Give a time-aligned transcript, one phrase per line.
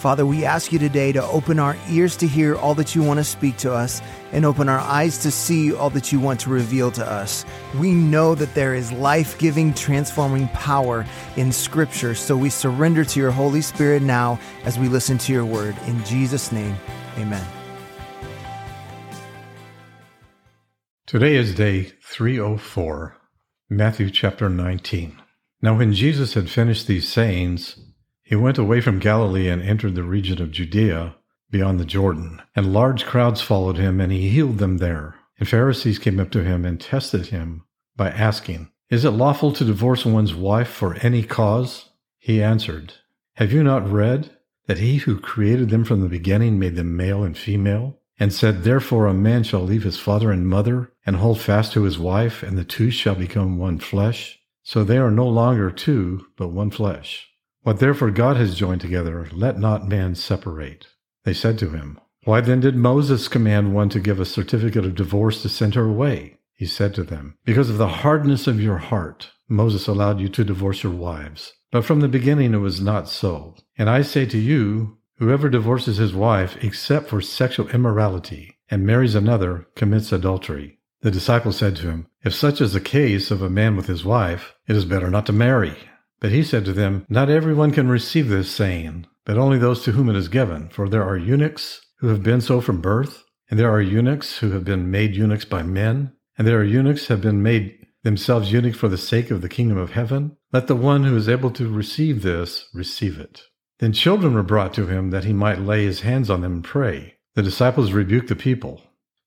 [0.00, 3.20] Father, we ask you today to open our ears to hear all that you want
[3.20, 4.00] to speak to us
[4.32, 7.44] and open our eyes to see all that you want to reveal to us.
[7.78, 11.04] We know that there is life giving, transforming power
[11.36, 15.44] in Scripture, so we surrender to your Holy Spirit now as we listen to your
[15.44, 15.76] word.
[15.86, 16.76] In Jesus' name,
[17.18, 17.46] amen.
[21.04, 23.18] Today is day 304,
[23.68, 25.20] Matthew chapter 19.
[25.60, 27.76] Now, when Jesus had finished these sayings,
[28.30, 31.16] he went away from Galilee and entered the region of Judea
[31.50, 35.16] beyond the Jordan, and large crowds followed him, and he healed them there.
[35.40, 37.64] And Pharisees came up to him and tested him
[37.96, 41.90] by asking, Is it lawful to divorce one's wife for any cause?
[42.20, 42.94] He answered,
[43.34, 44.30] Have you not read
[44.68, 47.98] that he who created them from the beginning made them male and female?
[48.16, 51.82] And said, Therefore a man shall leave his father and mother, and hold fast to
[51.82, 54.38] his wife, and the two shall become one flesh?
[54.62, 57.26] So they are no longer two, but one flesh.
[57.62, 60.86] What therefore God has joined together, let not man separate.
[61.24, 64.94] They said to him, Why then did Moses command one to give a certificate of
[64.94, 66.38] divorce to send her away?
[66.54, 70.44] He said to them, Because of the hardness of your heart, Moses allowed you to
[70.44, 71.52] divorce your wives.
[71.70, 73.56] But from the beginning it was not so.
[73.76, 79.14] And I say to you, whoever divorces his wife except for sexual immorality and marries
[79.14, 80.78] another commits adultery.
[81.02, 84.04] The disciples said to him, If such is the case of a man with his
[84.04, 85.76] wife, it is better not to marry.
[86.20, 89.92] But he said to them, Not everyone can receive this saying, but only those to
[89.92, 90.68] whom it is given.
[90.68, 94.50] For there are eunuchs who have been so from birth, and there are eunuchs who
[94.52, 98.52] have been made eunuchs by men, and there are eunuchs who have been made themselves
[98.52, 100.36] eunuchs for the sake of the kingdom of heaven.
[100.52, 103.42] Let the one who is able to receive this receive it.
[103.78, 106.64] Then children were brought to him that he might lay his hands on them and
[106.64, 107.14] pray.
[107.34, 108.82] The disciples rebuked the people.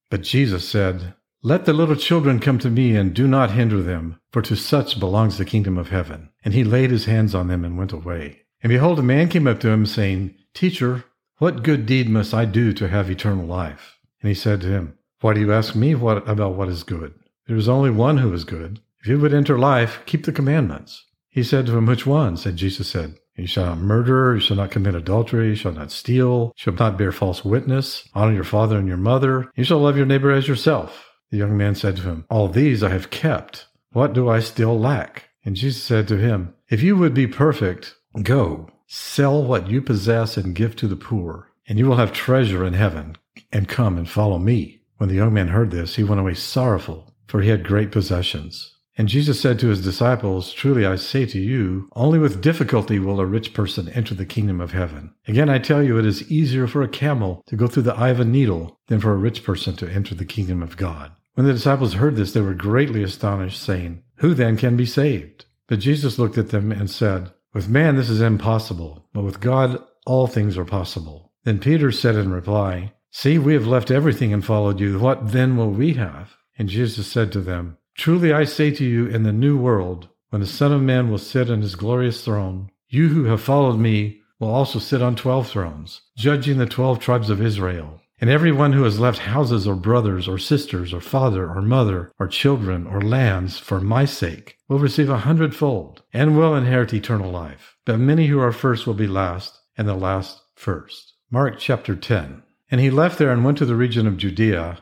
[0.10, 1.16] But Jesus said,
[1.46, 4.98] let the little children come to me, and do not hinder them, for to such
[4.98, 6.30] belongs the kingdom of heaven.
[6.46, 8.44] And he laid his hands on them and went away.
[8.62, 11.04] And behold, a man came up to him, saying, Teacher,
[11.40, 13.98] what good deed must I do to have eternal life?
[14.22, 17.14] And he said to him, Why do you ask me what about what is good?
[17.48, 18.80] There is only one who is good.
[19.02, 21.04] If you would enter life, keep the commandments.
[21.28, 22.46] He said to him, Which ones?
[22.46, 25.92] And Jesus said, You shall not murder, you shall not commit adultery, you shall not
[25.92, 29.80] steal, you shall not bear false witness, honor your father and your mother, you shall
[29.80, 31.10] love your neighbor as yourself.
[31.34, 33.66] The young man said to him, All these I have kept.
[33.92, 35.30] What do I still lack?
[35.44, 40.38] And Jesus said to him, If you would be perfect, go, sell what you possess
[40.38, 43.18] and give to the poor, and you will have treasure in heaven,
[43.52, 44.82] and come and follow me.
[44.98, 48.76] When the young man heard this, he went away sorrowful, for he had great possessions.
[48.96, 53.20] And Jesus said to his disciples, Truly I say to you, only with difficulty will
[53.20, 55.16] a rich person enter the kingdom of heaven.
[55.28, 58.10] Again, I tell you, it is easier for a camel to go through the eye
[58.10, 61.12] of a needle than for a rich person to enter the kingdom of God.
[61.36, 65.46] When the disciples heard this, they were greatly astonished, saying, Who then can be saved?
[65.68, 69.84] But Jesus looked at them and said, With man this is impossible, but with God
[70.06, 71.32] all things are possible.
[71.44, 75.00] Then Peter said in reply, See, we have left everything and followed you.
[75.00, 76.36] What then will we have?
[76.58, 80.42] And Jesus said to them, Truly I say to you, in the new world, when
[80.42, 84.22] the Son of Man will sit on his glorious throne, you who have followed me
[84.40, 88.02] will also sit on twelve thrones, judging the twelve tribes of Israel.
[88.24, 92.28] And everyone who has left houses or brothers or sisters or father or mother or
[92.30, 97.76] children or lands for my sake will receive a hundredfold and will inherit eternal life.
[97.84, 101.16] But many who are first will be last, and the last first.
[101.32, 102.44] Mark chapter 10.
[102.72, 104.78] And he left there and went to the region of Judea,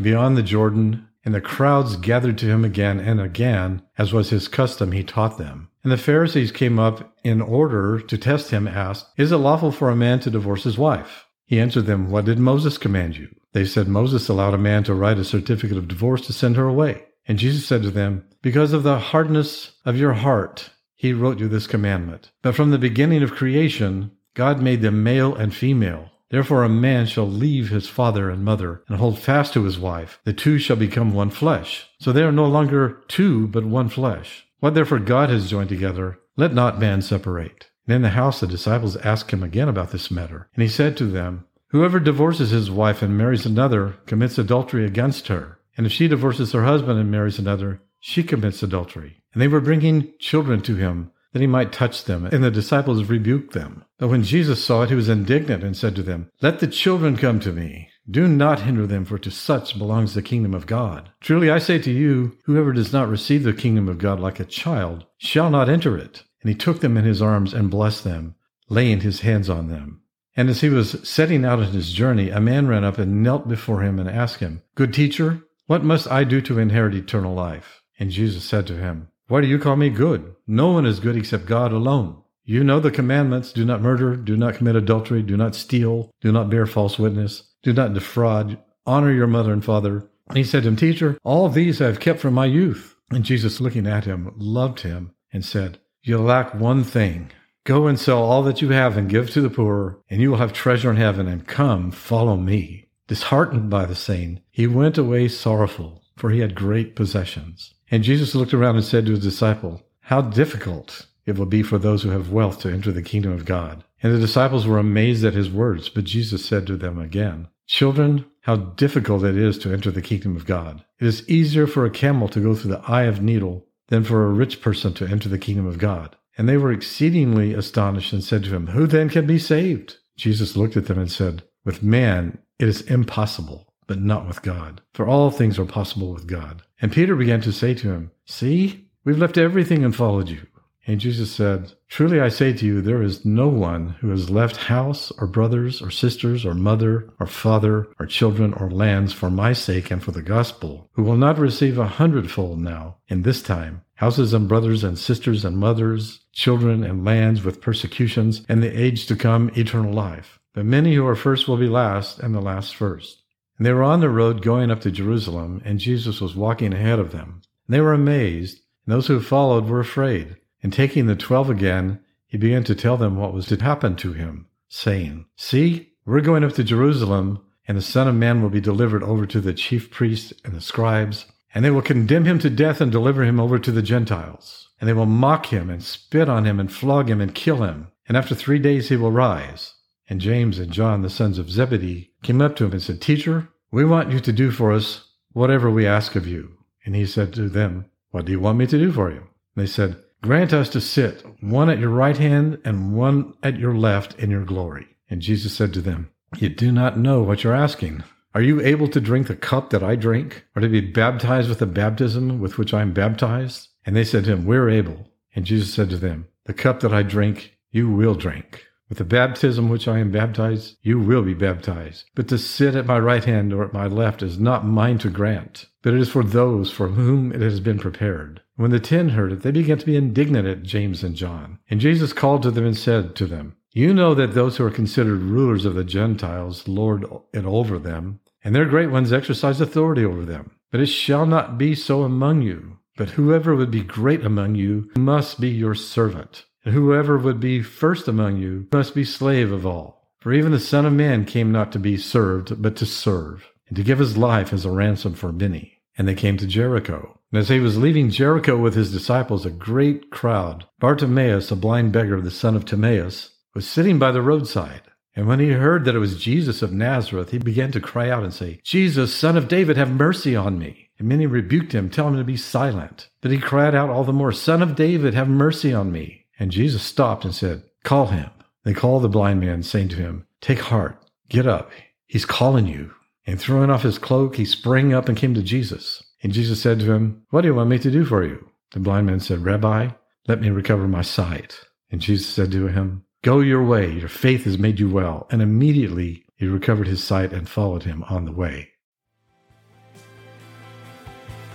[0.00, 4.48] beyond the Jordan, and the crowds gathered to him again and again, as was his
[4.48, 5.68] custom, he taught them.
[5.82, 9.90] And the Pharisees came up in order to test him, asked, Is it lawful for
[9.90, 11.25] a man to divorce his wife?
[11.46, 13.28] He answered them, What did Moses command you?
[13.52, 16.66] They said, Moses allowed a man to write a certificate of divorce to send her
[16.66, 17.04] away.
[17.26, 21.48] And Jesus said to them, Because of the hardness of your heart, he wrote you
[21.48, 22.30] this commandment.
[22.42, 26.10] But from the beginning of creation, God made them male and female.
[26.30, 30.18] Therefore a man shall leave his father and mother and hold fast to his wife.
[30.24, 31.88] The two shall become one flesh.
[32.00, 34.46] So they are no longer two, but one flesh.
[34.58, 37.70] What therefore God has joined together, let not man separate.
[37.86, 40.48] And in the house the disciples asked him again about this matter.
[40.54, 45.28] And he said to them, Whoever divorces his wife and marries another commits adultery against
[45.28, 45.58] her.
[45.76, 49.22] And if she divorces her husband and marries another, she commits adultery.
[49.32, 52.24] And they were bringing children to him that he might touch them.
[52.24, 53.84] And the disciples rebuked them.
[53.98, 57.16] But when Jesus saw it, he was indignant and said to them, Let the children
[57.16, 57.90] come to me.
[58.08, 61.10] Do not hinder them, for to such belongs the kingdom of God.
[61.20, 64.44] Truly I say to you, whoever does not receive the kingdom of God like a
[64.44, 66.22] child shall not enter it.
[66.46, 68.36] And he took them in his arms and blessed them,
[68.68, 70.02] laying his hands on them.
[70.36, 73.48] And as he was setting out on his journey, a man ran up and knelt
[73.48, 77.82] before him and asked him, Good teacher, what must I do to inherit eternal life?
[77.98, 80.36] And Jesus said to him, Why do you call me good?
[80.46, 82.22] No one is good except God alone.
[82.44, 86.30] You know the commandments do not murder, do not commit adultery, do not steal, do
[86.30, 88.56] not bear false witness, do not defraud,
[88.86, 90.08] honor your mother and father.
[90.28, 92.94] And he said to him, Teacher, all these I have kept from my youth.
[93.10, 97.32] And Jesus, looking at him, loved him and said, You lack one thing.
[97.64, 100.38] Go and sell all that you have and give to the poor, and you will
[100.38, 102.86] have treasure in heaven, and come, follow me.
[103.08, 107.74] Disheartened by the saying, he went away sorrowful, for he had great possessions.
[107.90, 111.76] And Jesus looked around and said to his disciple, How difficult it will be for
[111.76, 113.82] those who have wealth to enter the kingdom of God.
[114.00, 118.26] And the disciples were amazed at his words, but Jesus said to them again, Children,
[118.42, 120.84] how difficult it is to enter the kingdom of God.
[121.00, 124.26] It is easier for a camel to go through the eye of needle than for
[124.26, 126.16] a rich person to enter the kingdom of God.
[126.38, 129.96] And they were exceedingly astonished and said to him, Who then can be saved?
[130.16, 134.82] Jesus looked at them and said, With man it is impossible, but not with God.
[134.92, 136.62] For all things are possible with God.
[136.80, 140.46] And Peter began to say to him, See, we've left everything and followed you.
[140.88, 144.56] And Jesus said, Truly I say to you, there is no one who has left
[144.56, 149.52] house or brothers or sisters or mother or father or children or lands for my
[149.52, 153.82] sake and for the gospel, who will not receive a hundredfold now in this time
[153.96, 159.06] houses and brothers and sisters and mothers, children and lands with persecutions, and the age
[159.06, 160.38] to come eternal life.
[160.52, 163.22] But many who are first will be last, and the last first.
[163.58, 166.98] And they were on the road going up to Jerusalem, and Jesus was walking ahead
[166.98, 167.42] of them.
[167.66, 170.36] And they were amazed, and those who followed were afraid.
[170.66, 174.14] And taking the twelve again, he began to tell them what was to happen to
[174.14, 178.60] him, saying, See, we're going up to Jerusalem, and the Son of Man will be
[178.60, 182.50] delivered over to the chief priests and the scribes and they will condemn him to
[182.50, 184.68] death and deliver him over to the Gentiles.
[184.80, 187.92] And they will mock him and spit on him and flog him and kill him.
[188.08, 189.74] And after three days he will rise.
[190.10, 193.50] And James and John, the sons of Zebedee, came up to him and said, Teacher,
[193.70, 196.58] we want you to do for us whatever we ask of you.
[196.84, 199.20] And he said to them, What do you want me to do for you?
[199.20, 203.60] And they said, Grant us to sit, one at your right hand and one at
[203.60, 204.88] your left in your glory.
[205.08, 208.02] And Jesus said to them, You do not know what you're asking.
[208.34, 211.60] Are you able to drink the cup that I drink, or to be baptized with
[211.60, 213.68] the baptism with which I am baptized?
[213.84, 215.12] And they said to him, We're able.
[215.36, 218.64] And Jesus said to them, The cup that I drink, you will drink.
[218.88, 222.10] With the baptism which I am baptized, you will be baptized.
[222.16, 225.08] But to sit at my right hand or at my left is not mine to
[225.08, 228.42] grant, but it is for those for whom it has been prepared.
[228.56, 231.58] When the ten heard it, they began to be indignant at James and John.
[231.70, 234.70] And Jesus called to them and said to them, You know that those who are
[234.70, 240.04] considered rulers of the Gentiles lord it over them and their great ones exercise authority
[240.04, 240.52] over them.
[240.70, 242.78] But it shall not be so among you.
[242.96, 247.60] But whoever would be great among you must be your servant, and whoever would be
[247.60, 250.12] first among you must be slave of all.
[250.20, 253.76] For even the Son of Man came not to be served, but to serve, and
[253.76, 255.80] to give his life as a ransom for many.
[255.98, 257.15] And they came to Jericho.
[257.32, 261.92] And as he was leaving Jericho with his disciples, a great crowd, Bartimaeus, a blind
[261.92, 264.82] beggar, the son of Timaeus, was sitting by the roadside.
[265.16, 268.22] And when he heard that it was Jesus of Nazareth, he began to cry out
[268.22, 270.90] and say, Jesus, son of David, have mercy on me.
[270.98, 273.08] And many rebuked him, telling him to be silent.
[273.20, 276.26] But he cried out all the more, Son of David, have mercy on me.
[276.38, 278.30] And Jesus stopped and said, Call him.
[278.64, 281.70] They called the blind man, saying to him, Take heart, get up.
[282.06, 282.92] He's calling you.
[283.26, 286.02] And throwing off his cloak, he sprang up and came to Jesus.
[286.22, 288.48] And Jesus said to him, What do you want me to do for you?
[288.72, 289.90] The blind man said, Rabbi,
[290.28, 291.60] let me recover my sight.
[291.90, 295.26] And Jesus said to him, Go your way, your faith has made you well.
[295.30, 298.70] And immediately he recovered his sight and followed him on the way.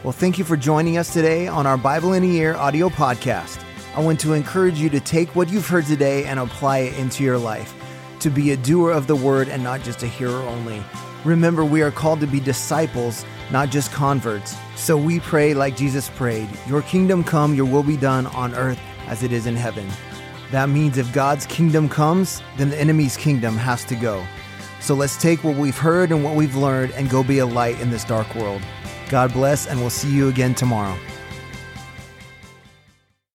[0.03, 3.63] Well, thank you for joining us today on our Bible in a Year audio podcast.
[3.95, 7.23] I want to encourage you to take what you've heard today and apply it into
[7.23, 7.73] your life,
[8.21, 10.81] to be a doer of the word and not just a hearer only.
[11.23, 14.55] Remember, we are called to be disciples, not just converts.
[14.75, 18.79] So we pray like Jesus prayed Your kingdom come, your will be done on earth
[19.07, 19.87] as it is in heaven.
[20.51, 24.25] That means if God's kingdom comes, then the enemy's kingdom has to go.
[24.81, 27.79] So let's take what we've heard and what we've learned and go be a light
[27.79, 28.61] in this dark world.
[29.09, 30.97] God bless, and we'll see you again tomorrow.